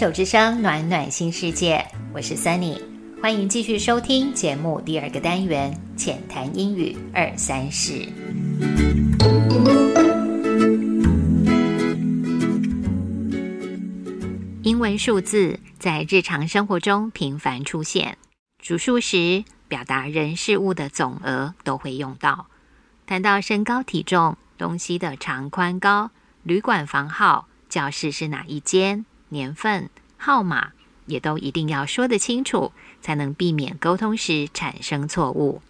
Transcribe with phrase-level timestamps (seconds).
[0.00, 2.80] 手之声，暖暖新世界，我是 Sunny，
[3.20, 8.08] 欢迎继续收听节目第二个单元浅谈英语二三事。
[14.62, 18.16] 英文数字在日常生活中频繁出现，
[18.62, 22.46] 数数时表达人事物的总额都会用到。
[23.04, 26.10] 谈到身高体重、东西的长宽高、
[26.42, 30.72] 旅馆房号、教室是哪一间、年份、号码，
[31.06, 35.62] 也都一定要说得清楚，才能避免沟通时产生错误。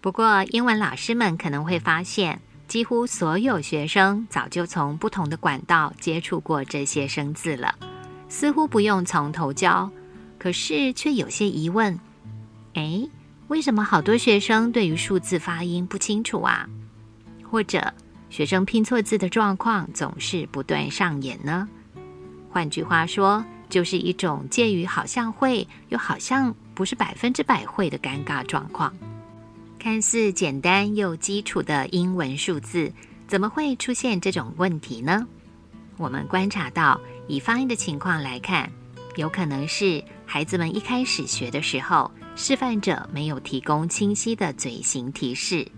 [0.00, 7.74] 不过，英文老师们可能会发现，几乎所有学生早就从不同的管道接触过这些生字了。
[8.28, 9.90] 似乎不用从头教，
[10.38, 11.98] 可是却有些疑问。
[12.74, 13.08] 哎，
[13.48, 16.68] 为什么好多学生对于数字发音不清楚啊？
[17.48, 17.94] 或者
[18.28, 21.68] 学生拼错字的状况总是不断上演呢？
[22.56, 28.90] 换句话说，就是一种介于好像会又好像不是百分之百会的尴尬状况。
[29.78, 32.90] 看似简单又基础的英文数字，
[33.28, 35.26] 怎么会出现这种问题呢？
[35.98, 36.98] 我们观察到。
[37.28, 38.72] 以发音的情况来看，
[39.16, 45.70] 有可能是孩子们一开始学的时候，示范者没有提供清晰的嘴型提示，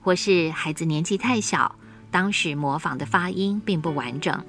[0.00, 1.74] 或是孩子年纪太小，
[2.08, 4.40] 当时模仿的发音并不完整，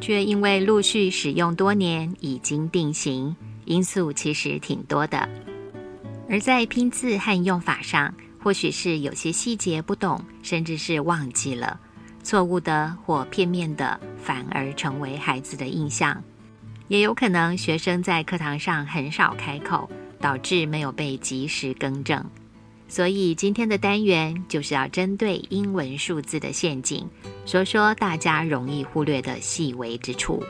[0.00, 3.34] 却因为陆续使用多年已经定型。
[3.66, 5.28] 因素其实挺多的，
[6.28, 11.78] 而在拼字和用法上，或许是有些细节不懂，甚至是忘记了。
[12.24, 16.20] 错误的或片面的，反而成为孩子的印象。
[16.88, 19.88] 也有可能学生在课堂上很少开口，
[20.20, 22.24] 导致没有被及时更正。
[22.90, 27.08] 所以今天的单元就是要针对英文数字的陷阱，
[27.46, 30.42] 说说大家容易忽略的细微之处。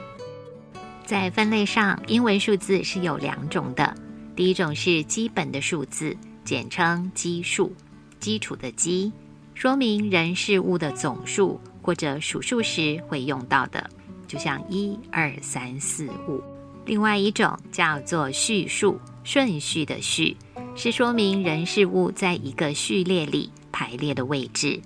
[1.05, 3.95] 在分类上，英文数字是有两种的。
[4.35, 7.75] 第一种是基本的数字，简称基数，
[8.19, 9.13] 基础的基。
[9.55, 13.91] 说明人事物的总数或者数数时会用到的，
[14.27, 16.43] 就像一二三四五。
[16.87, 20.35] 另外一种叫做序数，顺序的序，
[20.81, 24.81] 是说明人事物在一个序列里排列的位置。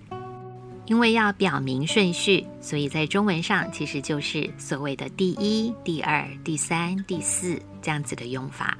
[0.87, 8.77] 因为要表明顺序，所以在中文上其实就是所谓的第一、第二、第三、第四这样子的用法。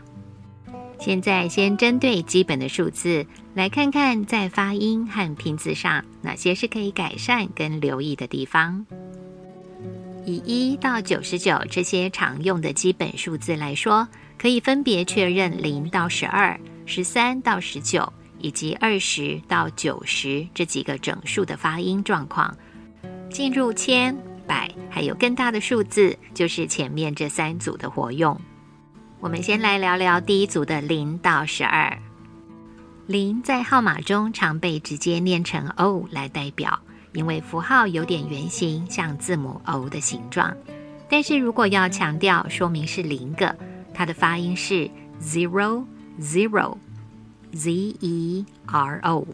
[0.99, 8.85] 现在先针对基本的数字来看看，在发音和拼字上哪些是可以改善跟留意的地方。
[10.27, 22.57] 以一到九十九这些常用的基本数字来说，可以分别确认零到十二、十三到十九以及二十到九十这几个整数的发音状况。
[23.31, 28.41] 进入千、百还有更大的数字，就是前面这三组的活用。
[29.19, 31.99] 我们先来聊聊第一组的零到十二。
[33.07, 36.79] 零在号码中常被直接念成 O 来代表，
[37.13, 40.55] 因为符号有点圆形，像字母 O 的形状。
[41.09, 43.57] 但是如果要强调说明是零个，
[43.93, 44.89] 它的发音是
[45.21, 45.85] zero
[46.21, 47.71] zero，z
[48.01, 49.27] e r o。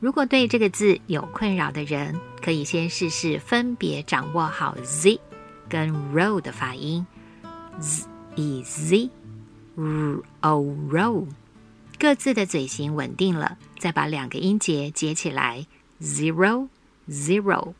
[0.00, 5.18] 如果对这个字有困扰的人，可以先试试分别掌握好 z
[5.68, 7.06] 跟 ro 的发音。
[7.80, 9.10] z e z
[9.76, 11.26] r o ro，
[11.98, 15.66] 各自的嘴型稳定了，再把两个音节接起来
[16.00, 16.68] ，zero
[17.08, 17.72] zero，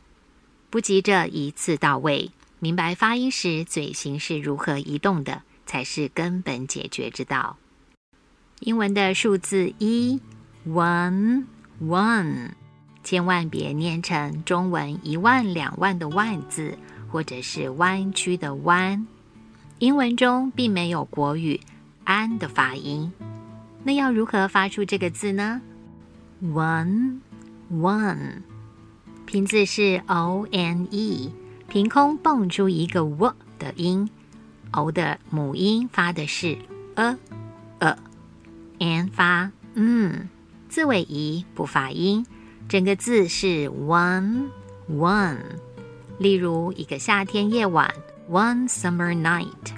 [0.71, 7.59] 不急着一次到位，明白发音时嘴型是如何移动的，才是根本解决之道。
[8.61, 10.21] 英文的数字一
[10.67, 11.45] ，one
[11.83, 12.51] one，
[13.03, 16.79] 千万别念成中文一万两万的万字，
[17.11, 19.07] 或者是弯曲的弯。
[19.81, 21.61] 英文中并没有国语
[22.05, 23.13] “安”的发音，
[23.83, 25.61] 那要如何发出这个字呢
[26.43, 27.19] ？One,
[27.71, 28.43] one，
[29.27, 31.31] 拼字是 O N E，
[31.69, 34.09] 凭空蹦出一个 W 的音
[34.71, 36.57] ，O 的母音发的是
[36.95, 37.17] a
[37.81, 37.99] a
[38.79, 40.29] n 发嗯，
[40.69, 42.25] 字尾移不发音，
[42.69, 44.49] 整个字是 one
[44.91, 45.39] one。
[46.19, 47.93] 例如一个夏天夜晚。
[48.27, 49.75] One summer night，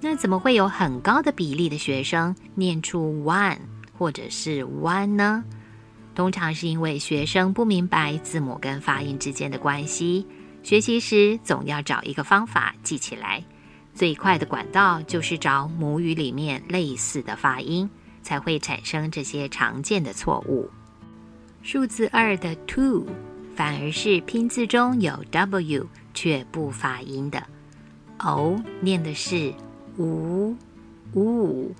[0.00, 3.58] 那怎么会有很高的比例的学生念出 one
[3.98, 5.44] 或者是 one 呢？
[6.14, 10.26] 通常是因为学生不明白字母跟发音之间的关系，
[10.62, 13.44] 学习时总要找一个方法记起来。
[13.92, 17.90] 最快的管道就是找母语里面类似的发音，
[18.24, 20.68] 才会产生这些常见的错误。
[21.62, 23.06] 数字二的 two
[23.54, 27.40] 反而是拼字中有 w 却不发音的。
[28.18, 29.52] O 念的是
[29.98, 30.56] 五
[31.14, 31.72] 五，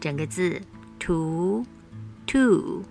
[0.00, 0.60] 整个字
[0.98, 1.64] two
[2.26, 2.82] two。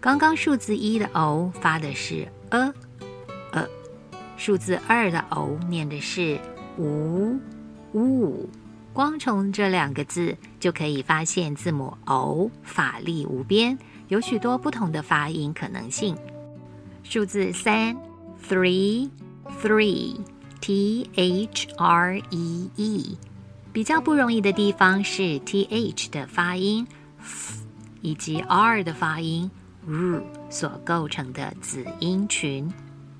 [0.00, 2.72] 刚刚数字一的 o 发的是 a
[3.52, 3.68] a，
[4.36, 6.38] 数字二的 o 念的是
[6.78, 7.38] 五
[7.92, 8.48] 五。
[8.96, 13.76] 光从这两个字就可以发现字母 o 法力无边，
[14.08, 16.16] 有许多不同的发音可能性。
[17.04, 17.94] 数字三
[18.48, 19.10] three
[19.60, 20.16] three
[20.62, 23.18] t h r e e，
[23.70, 26.86] 比较不容易的地方是 t h 的发音
[27.18, 27.66] f
[28.00, 29.50] 以及 r 的发音
[29.86, 32.72] r 所构成的子音群。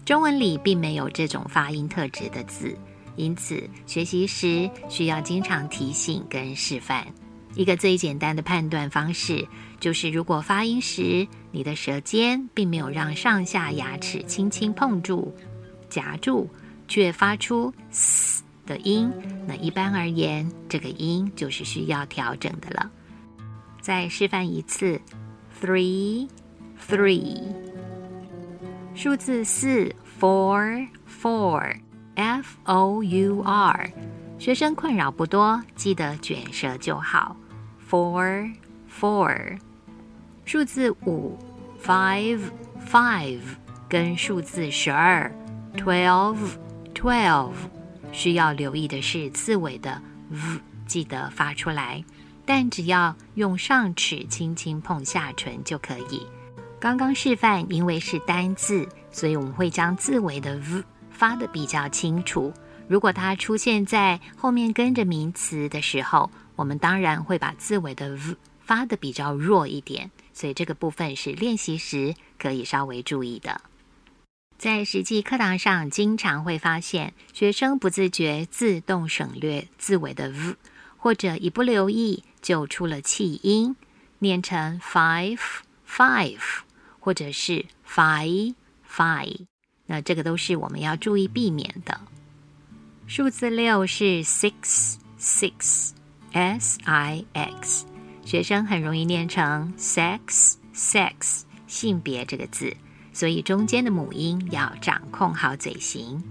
[0.06, 2.74] 中文里并没有这种发音特质的字，
[3.16, 7.06] 因此学习时需要经常提醒跟示范。
[7.54, 9.46] 一个最简单的判断方式，
[9.80, 15.34] 就是如果发音时你的舌尖并没有让上下牙齿轻轻碰住、
[15.88, 16.48] 夹住，
[16.86, 19.10] 却发出嘶的音，
[19.46, 22.90] 那一般而言，这个音就是需要调整的了。
[23.80, 25.00] 再示范一次
[25.62, 26.28] ：three
[26.86, 27.40] three，
[28.94, 30.86] 数字四 four
[32.16, 33.90] F O U R，
[34.38, 37.36] 学生困扰不多，记得卷舌就好。
[37.90, 38.52] Four,
[38.90, 39.58] four，
[40.46, 41.38] 数字五
[41.84, 42.40] ，five,
[42.90, 43.40] five，
[43.86, 45.30] 跟数字十二
[45.76, 46.38] ，twelve,
[46.94, 47.52] twelve，
[48.12, 50.38] 需要留意的是字尾的 v，
[50.86, 52.02] 记得发出来，
[52.46, 56.26] 但只要用上齿轻轻碰下唇就可以。
[56.80, 60.82] 刚刚示范，因为是单字，所以我们会将字尾的 v
[61.16, 62.52] 发的比较清楚。
[62.86, 73.62] 如果它出现在后面跟着名词的时候，我们当然会把字尾的 v 发的比较弱一点，所以这个部分是练习时可以稍微注意的。
[74.58, 80.56] 在实际课堂上，经常会发现学生不自觉自动省略字尾的 v，
[80.96, 83.76] 或者一不留意就出了气音，
[84.20, 85.38] 念成 five
[85.86, 86.40] five，
[86.98, 88.54] 或者是 five
[88.88, 89.46] five，
[89.86, 92.00] 那这个都是我们要注意避免的。
[93.06, 95.92] 数字六是 six six。
[96.32, 97.86] S I X，
[98.22, 102.76] 学生很容易念成 sex sex 性别这个字，
[103.14, 106.22] 所以中间的母音要掌控好嘴型。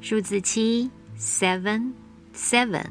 [0.00, 1.92] 数字七 seven
[2.34, 2.86] seven，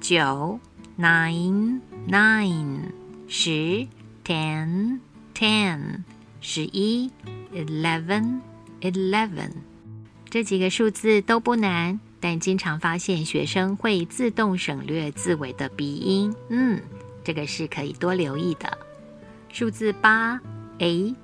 [0.00, 0.60] 九
[0.96, 2.82] nine nine，
[3.26, 3.88] 十
[4.24, 5.00] ten
[5.34, 6.04] ten，
[6.40, 7.10] 十一
[7.52, 8.38] eleven
[8.80, 9.50] eleven，
[10.28, 12.00] 这几个数字都不难。
[12.22, 16.78] 但经常发现学生会自动省略字尾的鼻音，嗯，
[17.24, 18.76] 这个是可以多留意的。
[19.48, 20.38] 数字八
[20.78, 21.14] ，eight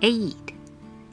[0.00, 0.34] eight，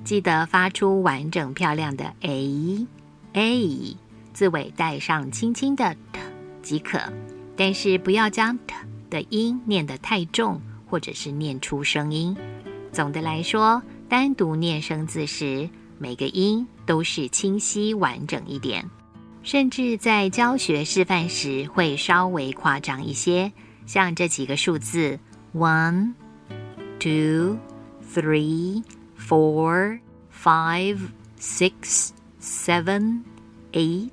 [0.06, 2.88] 记得发出完整漂亮的 a
[3.34, 3.98] a，
[4.34, 6.20] 字尾带上轻轻的 t
[6.62, 6.98] 即可，
[7.58, 8.74] 但是不要将 t
[9.10, 12.34] 的音念得太重，或者是念出声音。
[12.94, 18.86] 总的来说，单独念生字时，每个音都是清晰完整一点。
[19.42, 23.54] 甚至在教学示范时会稍微夸张一些，
[23.86, 25.18] 像这几个数字
[25.56, 26.12] ：one、
[27.00, 27.58] two、
[28.14, 28.84] three、
[29.18, 30.00] four、
[30.44, 30.98] five、
[31.40, 32.10] six、
[32.42, 33.22] seven、
[33.72, 34.12] eight、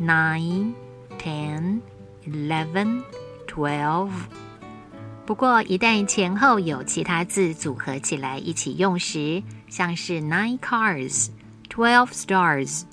[0.00, 0.72] nine、
[1.18, 1.82] ten、
[2.26, 3.02] eleven、
[3.46, 4.08] twelve。
[5.26, 11.30] 不过，一旦前后有其他字组合起来一起用时，像是 nine cars、
[11.68, 12.84] twelve stars。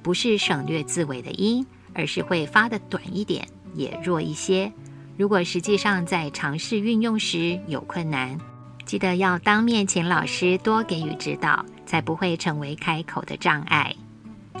[0.00, 4.72] 不是省略字尾的音，而是会发的短一点，也弱一些。
[5.18, 8.38] 如果实际上在尝试运用时有困难，
[8.86, 13.94] 记得要当面请老师多给予指导，才不会成为开口的障碍。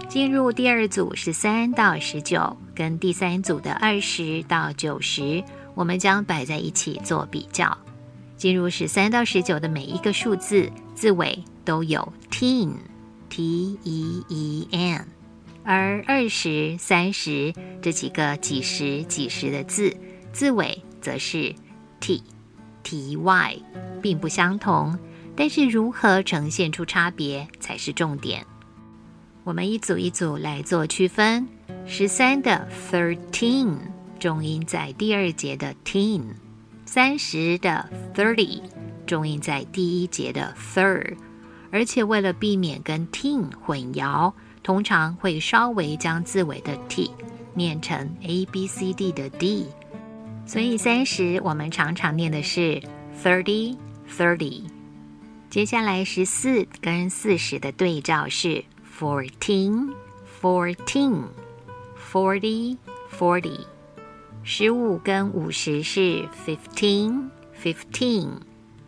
[0.08, 5.42] 进入第二组十三到十九，跟第三组的二十到九十，
[5.80, 7.78] 我们将摆在一起做比较。
[8.36, 15.08] 进入十三到十九的每一个数字字尾都有 teen，t e e n。
[15.64, 19.96] 而二十三十这几个几十几十的字
[20.34, 21.54] 字尾则是
[21.98, 22.22] t
[22.82, 23.56] t y，
[24.02, 24.98] 并不相同。
[25.34, 28.44] 但是如何呈现出差别才是重点。
[29.44, 31.48] 我们一组一组来做区分。
[31.86, 33.76] 十三的 thirteen
[34.20, 36.22] 重音在第二节的 teen，
[36.84, 38.60] 三十的 thirty
[39.06, 41.16] 重音在第一节的 third，
[41.72, 44.32] 而且为了避免跟 teen 混淆。
[44.62, 47.10] 通常会稍微将字尾的 t
[47.54, 49.66] 念成 a b c d 的 d，
[50.46, 52.80] 所以三十我们常常念的是
[53.24, 53.74] thirty
[54.06, 54.64] thirty。
[55.48, 58.62] 接下来十四跟四十的对照是
[58.98, 59.94] fourteen
[60.40, 61.22] fourteen
[62.12, 62.76] forty
[63.18, 63.60] forty。
[64.42, 67.28] 十五跟五十是 fifteen
[67.62, 68.40] fifteen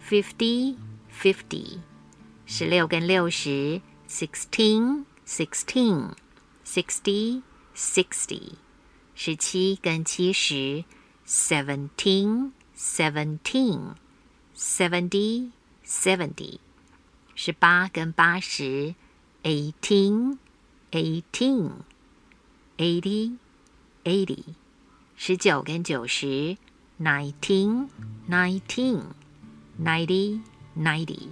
[0.08, 0.76] fifty
[1.12, 1.78] fifty。
[2.46, 6.12] 十六跟六十 sixteen sixteen
[6.64, 7.42] sixty
[7.76, 8.52] sixty。
[9.14, 10.84] 十七跟七十
[11.26, 13.94] seventeen seventeen
[14.56, 15.50] seventy
[15.84, 16.58] seventy。
[17.34, 18.94] 十八跟八十
[19.42, 20.38] ，eighteen,
[20.92, 21.72] eighteen,
[22.78, 23.36] eighty,
[24.04, 24.61] eighty。
[25.24, 26.56] 十九跟九十
[27.00, 27.86] ，nineteen,
[28.28, 29.02] nineteen,
[29.80, 30.40] ninety,
[30.76, 31.28] ninety。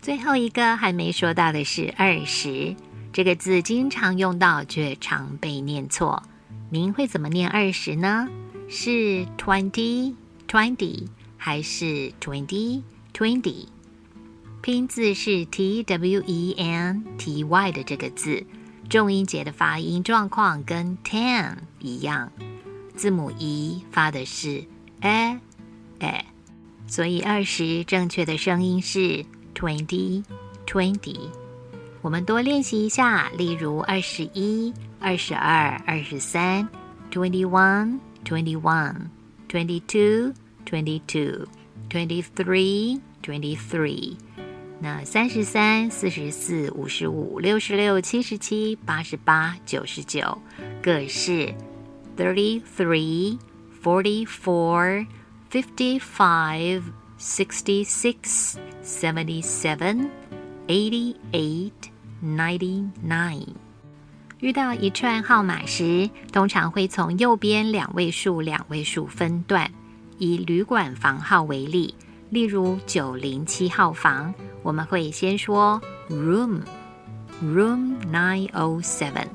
[0.00, 2.76] 最后一个还没说到的是二十，
[3.12, 6.22] 这个字经常用到，却常被念错。
[6.70, 8.28] 您会怎么念二十呢？
[8.68, 10.14] 是 twenty,
[10.46, 12.82] twenty，还是 twenty,
[13.12, 13.66] twenty？
[14.62, 18.46] 拼字是 t w e n t y 的这个字，
[18.88, 22.30] 重音节的发音状况跟 ten 一样，
[22.98, 24.64] 字母 e 发的是
[25.02, 25.38] a
[26.00, 26.24] a，
[26.88, 29.24] 所以二十正确的声音是
[29.54, 30.24] twenty
[30.66, 31.30] twenty。
[32.02, 36.68] 我们多练习一下，例如二十一、二十二、二十三
[37.12, 38.96] ，twenty one twenty one
[39.48, 40.34] twenty two
[40.66, 41.46] twenty two
[41.88, 44.16] twenty three twenty three。
[44.80, 50.36] 那三十三、四十四、五十五、六十六、七十七、八十八、九十九，
[50.82, 51.54] 各是
[52.17, 63.47] thirty three、forty four、fifty five、sixty six、seventy seven、eighty eight、ninety nine。
[64.39, 69.71] 遇到一串号码时，通常会从右边两位数、两位数分段。
[70.19, 71.93] 以旅馆房号为例。
[72.29, 76.61] 例如九零七号房，我们会先说 room
[77.43, 79.27] room nine o seven。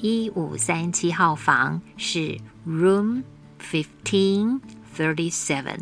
[0.00, 3.24] 一五三七号房是 room
[3.60, 4.60] fifteen
[4.96, 5.78] thirty seven。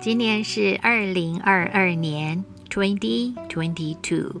[0.00, 4.40] 今年是二零二二年 twenty twenty two。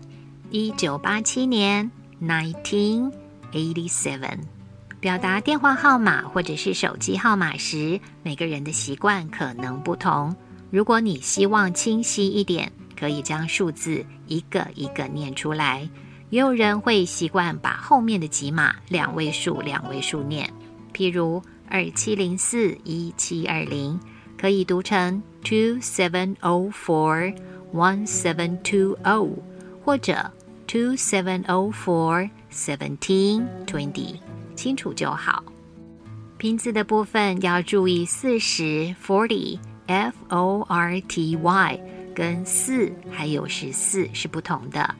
[0.50, 1.90] 一九八七年
[2.22, 3.12] nineteen
[3.52, 4.38] eighty seven。
[5.00, 10.36] 表达电话号码或者是手机号码时，每个人的习惯可能不同。
[10.70, 15.88] 如果你希望清晰一点，可以将数字一个一个念出来。
[16.30, 20.48] 也有人会习惯把后面的几码两位数两位数念，
[20.94, 23.98] 譬如二七零四一七二零，
[24.38, 27.34] 可以读成 two seven o four
[27.72, 29.30] one seven two o，
[29.84, 30.30] 或者
[30.66, 34.16] two seven o four seventeen twenty，
[34.54, 35.42] 清楚就好。
[36.36, 39.58] 拼字的部分要注意四十 forty。
[39.88, 41.80] F O R T Y
[42.14, 44.94] 跟四还有十四是不同的，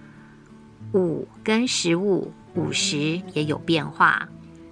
[0.95, 4.29] 五跟十五、五十也有变化。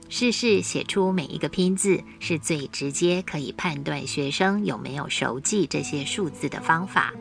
[0.09, 7.13] 试试写出每一个拼字，是最直接可以判断学生有没有熟记这些数字的方法。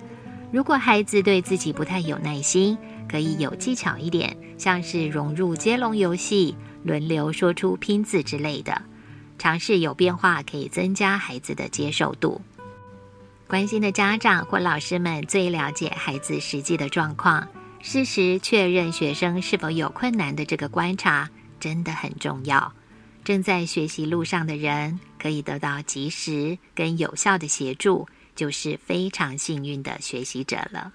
[0.52, 2.78] 如果孩子对自己不太有耐心，
[3.10, 8.80] 可以有技巧一点，像是融入接龙游戏，轮流说出拼字之类的。
[9.38, 12.40] 尝试有变化，可以增加孩子的接受度。
[13.48, 17.48] 关心的家长或老师们最了解孩子实际的状况，
[17.88, 22.74] 适时确认学生是否有困难的这个观察真的很重要。
[23.24, 30.94] 正在学习路上的人可以得到及时跟有效的协助，就是非常幸运的学习者了。